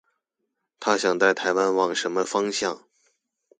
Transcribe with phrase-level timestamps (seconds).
[0.79, 2.83] 她想帶台灣往什麼方向